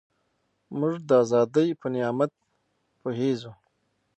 [0.79, 2.31] موږ د ازادۍ په نعمت
[3.01, 3.51] پوهېږو.